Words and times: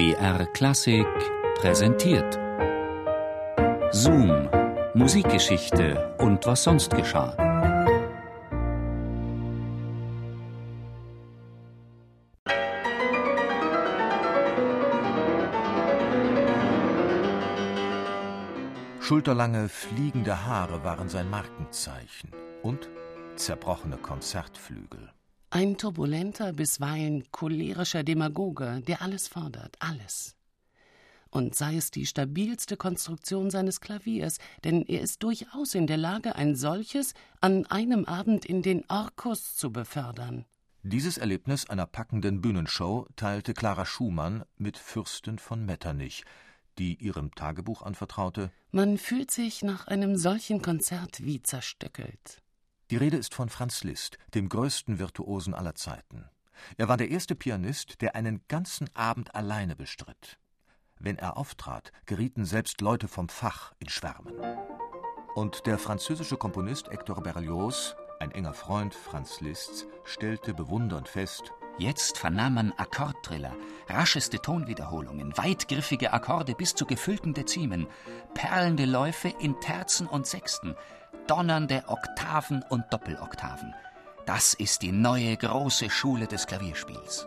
BR 0.00 0.46
Klassik 0.46 1.06
präsentiert. 1.56 2.38
Zoom, 3.90 4.48
Musikgeschichte 4.94 6.16
und 6.16 6.46
was 6.46 6.62
sonst 6.62 6.96
geschah. 6.96 7.36
Schulterlange, 19.00 19.68
fliegende 19.68 20.46
Haare 20.46 20.82
waren 20.82 21.10
sein 21.10 21.28
Markenzeichen 21.28 22.30
und 22.62 22.88
zerbrochene 23.36 23.98
Konzertflügel. 23.98 25.10
Ein 25.52 25.76
turbulenter, 25.76 26.52
bisweilen 26.52 27.24
cholerischer 27.32 28.04
Demagoge, 28.04 28.82
der 28.86 29.02
alles 29.02 29.26
fordert, 29.26 29.76
alles. 29.80 30.36
Und 31.28 31.56
sei 31.56 31.74
es 31.74 31.90
die 31.90 32.06
stabilste 32.06 32.76
Konstruktion 32.76 33.50
seines 33.50 33.80
Klaviers, 33.80 34.38
denn 34.62 34.84
er 34.86 35.00
ist 35.00 35.24
durchaus 35.24 35.74
in 35.74 35.88
der 35.88 35.96
Lage, 35.96 36.36
ein 36.36 36.54
solches 36.54 37.14
an 37.40 37.66
einem 37.66 38.04
Abend 38.04 38.44
in 38.44 38.62
den 38.62 38.84
Orkus 38.88 39.56
zu 39.56 39.72
befördern. 39.72 40.44
Dieses 40.84 41.18
Erlebnis 41.18 41.68
einer 41.68 41.86
packenden 41.86 42.40
Bühnenshow 42.40 43.08
teilte 43.16 43.52
Clara 43.52 43.84
Schumann 43.86 44.44
mit 44.56 44.78
Fürstin 44.78 45.40
von 45.40 45.66
Metternich, 45.66 46.24
die 46.78 46.94
ihrem 46.94 47.34
Tagebuch 47.34 47.82
anvertraute: 47.82 48.52
Man 48.70 48.98
fühlt 48.98 49.32
sich 49.32 49.62
nach 49.62 49.88
einem 49.88 50.16
solchen 50.16 50.62
Konzert 50.62 51.24
wie 51.24 51.42
zerstückelt. 51.42 52.40
Die 52.90 52.96
Rede 52.96 53.16
ist 53.16 53.34
von 53.34 53.48
Franz 53.48 53.84
Liszt, 53.84 54.18
dem 54.34 54.48
größten 54.48 54.98
Virtuosen 54.98 55.54
aller 55.54 55.76
Zeiten. 55.76 56.28
Er 56.76 56.88
war 56.88 56.96
der 56.96 57.08
erste 57.08 57.36
Pianist, 57.36 58.00
der 58.00 58.16
einen 58.16 58.42
ganzen 58.48 58.90
Abend 58.96 59.32
alleine 59.36 59.76
bestritt. 59.76 60.40
Wenn 60.98 61.16
er 61.16 61.36
auftrat, 61.36 61.92
gerieten 62.04 62.44
selbst 62.44 62.80
Leute 62.80 63.06
vom 63.06 63.28
Fach 63.28 63.72
in 63.78 63.88
Schwärmen. 63.88 64.34
Und 65.36 65.66
der 65.66 65.78
französische 65.78 66.36
Komponist 66.36 66.90
Hector 66.90 67.22
Berlioz, 67.22 67.94
ein 68.18 68.32
enger 68.32 68.54
Freund 68.54 68.92
Franz 68.92 69.40
Liszts, 69.40 69.86
stellte 70.02 70.52
bewundernd 70.52 71.08
fest: 71.08 71.52
Jetzt 71.78 72.18
vernahm 72.18 72.54
man 72.54 72.72
Akkordtriller, 72.76 73.56
rascheste 73.88 74.40
Tonwiederholungen, 74.40 75.36
weitgriffige 75.36 76.12
Akkorde 76.12 76.54
bis 76.54 76.74
zu 76.74 76.86
gefüllten 76.86 77.32
Dezimen, 77.34 77.86
perlende 78.34 78.84
Läufe 78.84 79.32
in 79.40 79.58
Terzen 79.60 80.06
und 80.06 80.26
Sechsten, 80.26 80.76
donnernde 81.26 81.84
Oktaven 81.86 82.62
und 82.68 82.84
Doppeloktaven. 82.90 83.74
Das 84.26 84.54
ist 84.54 84.82
die 84.82 84.92
neue 84.92 85.36
große 85.36 85.90
Schule 85.90 86.26
des 86.26 86.46
Klavierspiels. 86.46 87.26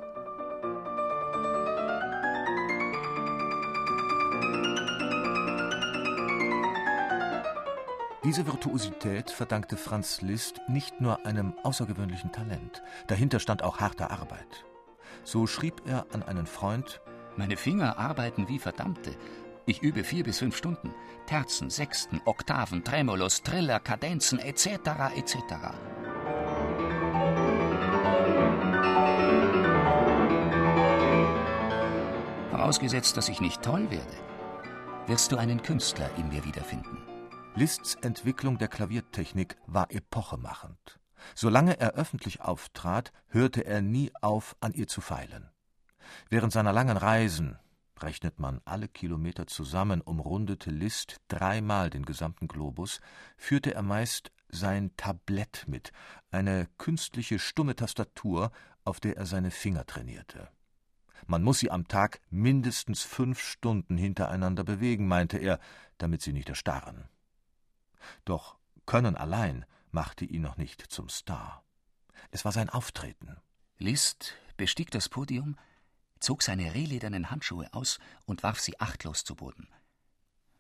Diese 8.24 8.48
Virtuosität 8.48 9.30
verdankte 9.30 9.76
Franz 9.76 10.22
Liszt 10.22 10.62
nicht 10.70 11.02
nur 11.02 11.26
einem 11.26 11.56
außergewöhnlichen 11.64 12.32
Talent, 12.32 12.82
dahinter 13.08 13.42
stand 13.42 13.64
auch 13.64 13.82
harte 13.82 14.12
Arbeit. 14.12 14.64
So 15.26 15.46
schrieb 15.46 15.82
er 15.86 16.06
an 16.14 16.24
einen 16.24 16.46
Freund 16.46 17.02
Meine 17.36 17.58
Finger 17.58 17.98
arbeiten 17.98 18.48
wie 18.48 18.60
verdammte. 18.60 19.14
Ich 19.66 19.82
übe 19.82 20.06
vier 20.06 20.24
bis 20.24 20.40
fünf 20.40 20.56
Stunden. 20.56 20.94
Terzen, 21.26 21.70
Sechsten, 21.70 22.22
Oktaven, 22.24 22.86
Tremolos, 22.86 23.44
Triller, 23.44 23.82
Kadenzen 23.82 24.40
etc. 24.40 24.68
etc. 25.18 25.36
Vorausgesetzt, 32.52 33.18
dass 33.18 33.28
ich 33.28 33.42
nicht 33.42 33.62
toll 33.62 33.92
werde, 33.92 34.16
wirst 35.08 35.34
du 35.34 35.38
einen 35.38 35.62
Künstler 35.62 36.10
in 36.18 36.30
mir 36.30 36.46
wiederfinden. 36.46 37.03
Liszts 37.56 37.94
Entwicklung 38.02 38.58
der 38.58 38.68
Klaviertechnik 38.68 39.58
war 39.68 39.92
epochemachend. 39.92 41.00
Solange 41.36 41.80
er 41.80 41.94
öffentlich 41.94 42.42
auftrat, 42.42 43.14
hörte 43.28 43.62
er 43.62 43.84
nie 43.84 44.12
auf, 44.22 44.56
an 44.60 44.74
ihr 44.74 44.88
zu 44.88 45.02
feilen. 45.02 45.52
Während 46.32 46.52
seiner 46.52 46.74
langen 46.74 46.98
Reisen, 46.98 47.60
rechnet 48.00 48.40
man 48.40 48.60
alle 48.66 48.88
Kilometer 48.88 49.46
zusammen, 49.46 50.02
umrundete 50.02 50.72
Liszt 50.72 51.18
dreimal 51.28 51.92
den 51.92 52.06
gesamten 52.06 52.48
Globus, 52.48 53.02
führte 53.38 53.76
er 53.76 53.84
meist 53.84 54.32
sein 54.50 54.90
Tablett 54.98 55.66
mit, 55.68 55.92
eine 56.32 56.68
künstliche 56.80 57.38
stumme 57.38 57.76
Tastatur, 57.76 58.52
auf 58.84 59.00
der 59.00 59.16
er 59.16 59.28
seine 59.28 59.52
Finger 59.52 59.86
trainierte. 59.86 60.50
Man 61.28 61.44
muss 61.44 61.60
sie 61.60 61.70
am 61.70 61.88
Tag 61.88 62.20
mindestens 62.32 63.04
fünf 63.04 63.40
Stunden 63.40 63.96
hintereinander 63.96 64.64
bewegen, 64.64 65.08
meinte 65.08 65.38
er, 65.38 65.60
damit 66.00 66.24
sie 66.24 66.34
nicht 66.34 66.50
erstarren. 66.50 67.08
Doch 68.26 68.58
Können 68.86 69.16
allein 69.16 69.66
machte 69.92 70.26
ihn 70.26 70.42
noch 70.42 70.58
nicht 70.58 70.82
zum 70.82 71.10
Star. 71.10 71.64
Es 72.32 72.44
war 72.46 72.52
sein 72.52 72.70
Auftreten. 72.70 73.38
Liszt 73.78 74.36
bestieg 74.58 74.92
das 74.92 75.10
Podium, 75.10 75.58
zog 76.20 76.44
seine 76.44 76.74
rehledernen 76.74 77.30
Handschuhe 77.30 77.74
aus 77.74 78.00
und 78.26 78.44
warf 78.44 78.60
sie 78.60 78.80
achtlos 78.80 79.24
zu 79.24 79.36
Boden. 79.36 79.68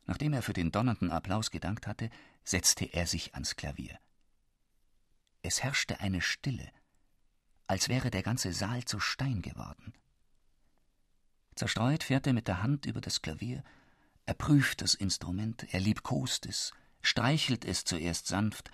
Nachdem 0.05 0.33
er 0.33 0.41
für 0.41 0.53
den 0.53 0.71
donnernden 0.71 1.11
Applaus 1.11 1.51
gedankt 1.51 1.87
hatte, 1.87 2.09
setzte 2.43 2.85
er 2.85 3.07
sich 3.07 3.33
ans 3.33 3.55
Klavier. 3.55 3.97
Es 5.41 5.63
herrschte 5.63 5.99
eine 5.99 6.21
Stille, 6.21 6.69
als 7.67 7.89
wäre 7.89 8.11
der 8.11 8.23
ganze 8.23 8.53
Saal 8.53 8.83
zu 8.85 8.99
Stein 8.99 9.41
geworden. 9.41 9.93
Zerstreut 11.55 12.03
fährt 12.03 12.27
er 12.27 12.33
mit 12.33 12.47
der 12.47 12.63
Hand 12.63 12.85
über 12.85 13.01
das 13.01 13.21
Klavier, 13.21 13.63
er 14.25 14.33
prüft 14.33 14.81
das 14.81 14.95
Instrument, 14.95 15.73
er 15.73 15.79
liebkost 15.79 16.45
es, 16.45 16.73
streichelt 17.03 17.65
es 17.65 17.83
zuerst 17.85 18.27
sanft, 18.27 18.71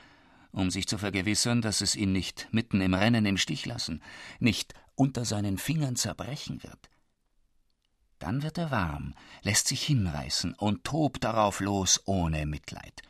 um 0.51 0.71
sich 0.71 0.87
zu 0.87 0.97
vergewissern, 0.97 1.61
dass 1.61 1.81
es 1.81 1.95
ihn 1.95 2.13
nicht 2.13 2.47
mitten 2.51 2.79
im 2.79 2.93
Rennen 2.93 3.25
im 3.25 3.37
Stich 3.37 3.65
lassen, 3.65 4.01
nicht 4.39 4.73
unter 4.95 5.25
seinen 5.25 5.57
Fingern 5.57 5.97
zerbrechen 5.97 6.63
wird. 6.63 6.89
Dann 8.19 8.43
wird 8.43 8.57
er 8.57 8.71
warm, 8.71 9.13
lässt 9.43 9.67
sich 9.67 9.83
hinreißen 9.83 10.53
und 10.53 10.83
tobt 10.83 11.23
darauf 11.23 11.59
los 11.59 12.01
ohne 12.05 12.45
Mitleid. 12.45 13.01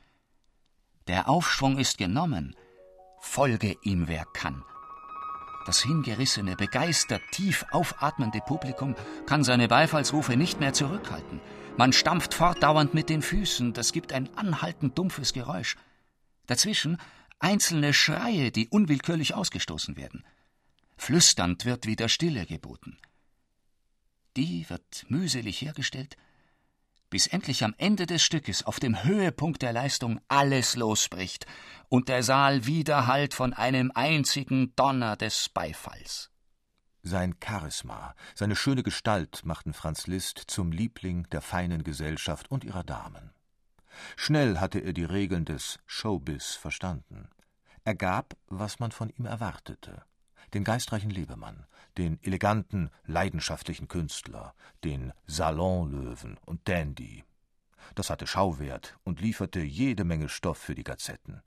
Der 1.07 1.27
Aufschwung 1.27 1.79
ist 1.79 1.97
genommen, 1.97 2.55
folge 3.19 3.75
ihm 3.81 4.07
wer 4.07 4.25
kann. 4.25 4.63
Das 5.65 5.81
hingerissene, 5.81 6.55
begeistert, 6.55 7.21
tief 7.31 7.65
aufatmende 7.71 8.39
Publikum 8.39 8.95
kann 9.25 9.43
seine 9.43 9.67
Beifallsrufe 9.67 10.37
nicht 10.37 10.59
mehr 10.59 10.73
zurückhalten. 10.73 11.41
Man 11.79 11.93
stampft 11.93 12.33
fortdauernd 12.33 12.93
mit 12.93 13.07
den 13.07 13.21
Füßen, 13.21 13.71
das 13.71 13.93
gibt 13.93 14.11
ein 14.11 14.27
anhaltend 14.35 14.97
dumpfes 14.97 15.31
Geräusch. 15.31 15.77
Dazwischen 16.45 16.97
einzelne 17.39 17.93
Schreie, 17.93 18.51
die 18.51 18.67
unwillkürlich 18.67 19.33
ausgestoßen 19.33 19.95
werden. 19.95 20.25
Flüsternd 20.97 21.63
wird 21.63 21.85
wieder 21.85 22.09
Stille 22.09 22.45
geboten. 22.45 22.97
Die 24.35 24.69
wird 24.69 25.05
mühselig 25.07 25.61
hergestellt, 25.61 26.17
bis 27.09 27.27
endlich 27.27 27.63
am 27.63 27.73
Ende 27.77 28.07
des 28.07 28.23
Stückes, 28.23 28.65
auf 28.65 28.81
dem 28.81 29.05
Höhepunkt 29.05 29.61
der 29.61 29.71
Leistung, 29.71 30.19
alles 30.27 30.75
losbricht 30.75 31.45
und 31.87 32.09
der 32.09 32.23
Saal 32.23 32.65
widerhallt 32.65 33.33
von 33.33 33.53
einem 33.53 33.93
einzigen 33.95 34.75
Donner 34.75 35.15
des 35.15 35.47
Beifalls. 35.47 36.29
Sein 37.01 37.35
Charisma, 37.43 38.13
seine 38.35 38.55
schöne 38.55 38.83
Gestalt 38.83 39.45
machten 39.45 39.73
Franz 39.73 40.07
Liszt 40.07 40.43
zum 40.47 40.71
Liebling 40.71 41.27
der 41.31 41.41
feinen 41.41 41.83
Gesellschaft 41.83 42.51
und 42.51 42.63
ihrer 42.63 42.83
Damen. 42.83 43.31
Schnell 44.15 44.59
hatte 44.59 44.79
er 44.79 44.93
die 44.93 45.05
Regeln 45.05 45.45
des 45.45 45.79
Showbiz 45.85 46.55
verstanden. 46.55 47.29
Er 47.85 47.95
gab, 47.95 48.35
was 48.47 48.79
man 48.79 48.91
von 48.91 49.09
ihm 49.09 49.25
erwartete. 49.25 50.03
Den 50.53 50.63
geistreichen 50.63 51.09
Lebemann, 51.09 51.65
den 51.97 52.21
eleganten, 52.23 52.89
leidenschaftlichen 53.05 53.87
Künstler, 53.87 54.53
den 54.83 55.13
Salonlöwen 55.25 56.37
und 56.45 56.67
Dandy. 56.67 57.23
Das 57.95 58.09
hatte 58.09 58.27
Schauwert 58.27 58.97
und 59.03 59.21
lieferte 59.21 59.61
jede 59.61 60.03
Menge 60.03 60.29
Stoff 60.29 60.57
für 60.57 60.75
die 60.75 60.83
Gazetten. 60.83 61.41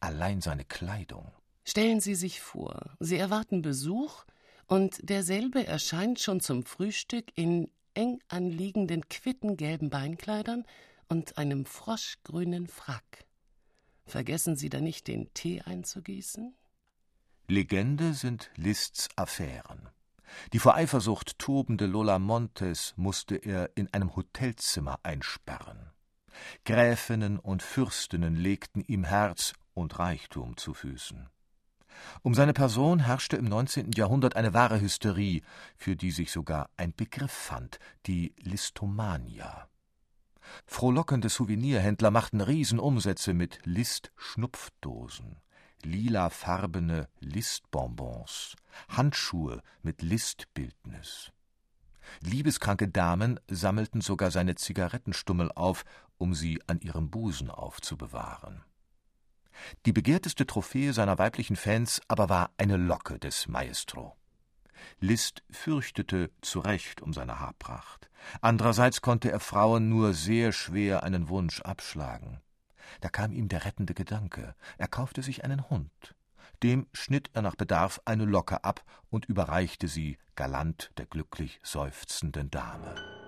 Allein 0.00 0.40
seine 0.40 0.64
Kleidung. 0.64 1.32
Stellen 1.64 2.00
Sie 2.00 2.14
sich 2.14 2.40
vor, 2.40 2.94
Sie 3.00 3.16
erwarten 3.16 3.62
Besuch, 3.62 4.24
und 4.66 4.98
derselbe 5.08 5.66
erscheint 5.66 6.20
schon 6.20 6.40
zum 6.40 6.64
Frühstück 6.64 7.26
in 7.36 7.70
eng 7.94 8.20
anliegenden 8.28 9.08
quittengelben 9.08 9.90
Beinkleidern 9.90 10.64
und 11.08 11.38
einem 11.38 11.64
froschgrünen 11.64 12.66
Frack. 12.66 13.24
Vergessen 14.06 14.56
Sie 14.56 14.68
da 14.68 14.80
nicht, 14.80 15.06
den 15.08 15.32
Tee 15.32 15.62
einzugießen? 15.62 16.54
Legende 17.46 18.14
sind 18.14 18.50
Liszts 18.56 19.08
Affären. 19.16 19.88
Die 20.52 20.58
vor 20.58 20.74
Eifersucht 20.74 21.38
tobende 21.38 21.86
Lola 21.86 22.18
Montes 22.18 22.94
musste 22.96 23.36
er 23.36 23.70
in 23.76 23.92
einem 23.92 24.16
Hotelzimmer 24.16 24.98
einsperren. 25.02 25.90
Gräfinnen 26.64 27.38
und 27.38 27.62
Fürstinnen 27.62 28.34
legten 28.34 28.82
ihm 28.82 29.04
Herz 29.04 29.52
und 29.74 29.98
Reichtum 29.98 30.56
zu 30.56 30.74
Füßen. 30.74 31.28
Um 32.22 32.34
seine 32.34 32.52
Person 32.52 33.00
herrschte 33.00 33.36
im 33.36 33.44
19. 33.44 33.92
Jahrhundert 33.92 34.36
eine 34.36 34.54
wahre 34.54 34.80
Hysterie, 34.80 35.42
für 35.76 35.96
die 35.96 36.10
sich 36.10 36.30
sogar 36.30 36.70
ein 36.76 36.94
Begriff 36.94 37.32
fand, 37.32 37.78
die 38.06 38.34
Listomania. 38.40 39.68
Frohlockende 40.66 41.28
Souvenirhändler 41.28 42.10
machten 42.10 42.40
Riesenumsätze 42.40 43.34
mit 43.34 43.60
List-Schnupfdosen, 43.64 45.40
lilafarbene 45.82 47.08
Listbonbons, 47.20 48.56
Handschuhe 48.88 49.62
mit 49.82 50.02
Listbildnis. 50.02 51.30
Liebeskranke 52.20 52.88
Damen 52.88 53.40
sammelten 53.48 54.00
sogar 54.00 54.30
seine 54.30 54.54
Zigarettenstummel 54.54 55.50
auf, 55.52 55.84
um 56.18 56.34
sie 56.34 56.60
an 56.66 56.80
ihrem 56.80 57.10
Busen 57.10 57.50
aufzubewahren. 57.50 58.62
Die 59.86 59.92
begehrteste 59.92 60.46
Trophäe 60.46 60.92
seiner 60.92 61.18
weiblichen 61.18 61.56
Fans 61.56 62.00
aber 62.08 62.28
war 62.28 62.50
eine 62.56 62.76
Locke 62.76 63.18
des 63.18 63.48
Maestro. 63.48 64.16
Liszt 65.00 65.42
fürchtete 65.50 66.30
zu 66.40 66.60
Recht 66.60 67.00
um 67.00 67.12
seine 67.12 67.40
Haarpracht. 67.40 68.10
Andererseits 68.40 69.02
konnte 69.02 69.30
er 69.30 69.40
Frauen 69.40 69.88
nur 69.88 70.14
sehr 70.14 70.52
schwer 70.52 71.02
einen 71.02 71.28
Wunsch 71.28 71.60
abschlagen. 71.62 72.40
Da 73.00 73.08
kam 73.08 73.32
ihm 73.32 73.48
der 73.48 73.64
rettende 73.64 73.94
Gedanke. 73.94 74.54
Er 74.78 74.88
kaufte 74.88 75.22
sich 75.22 75.44
einen 75.44 75.68
Hund. 75.70 76.14
Dem 76.62 76.86
schnitt 76.92 77.30
er 77.32 77.42
nach 77.42 77.56
Bedarf 77.56 78.00
eine 78.04 78.24
Locke 78.24 78.64
ab 78.64 78.84
und 79.10 79.26
überreichte 79.26 79.88
sie 79.88 80.18
galant 80.36 80.90
der 80.96 81.06
glücklich 81.06 81.60
seufzenden 81.62 82.50
Dame. 82.50 83.23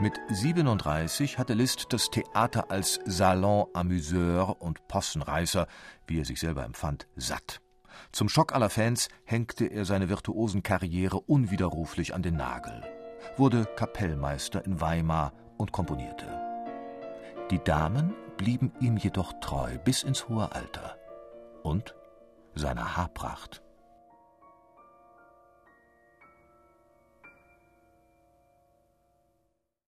Mit 0.00 0.20
37 0.28 1.38
hatte 1.38 1.54
Liszt 1.54 1.86
das 1.90 2.10
Theater 2.10 2.72
als 2.72 2.98
Salon 3.04 3.66
Amuseur 3.74 4.60
und 4.60 4.88
Possenreißer, 4.88 5.68
wie 6.08 6.20
er 6.20 6.24
sich 6.24 6.40
selber 6.40 6.64
empfand, 6.64 7.06
satt. 7.14 7.60
Zum 8.10 8.28
Schock 8.28 8.52
aller 8.54 8.70
Fans 8.70 9.08
hängte 9.24 9.66
er 9.66 9.84
seine 9.84 10.08
Virtuosenkarriere 10.08 11.20
unwiderruflich 11.20 12.12
an 12.12 12.22
den 12.22 12.34
Nagel, 12.34 12.82
wurde 13.36 13.66
Kapellmeister 13.76 14.64
in 14.64 14.80
Weimar 14.80 15.32
und 15.58 15.70
komponierte. 15.70 16.26
Die 17.52 17.62
Damen 17.62 18.14
blieben 18.36 18.72
ihm 18.80 18.96
jedoch 18.96 19.32
treu 19.40 19.78
bis 19.78 20.02
ins 20.02 20.28
hohe 20.28 20.50
Alter 20.50 20.98
und 21.62 21.94
seiner 22.56 22.96
Haarpracht. 22.96 23.63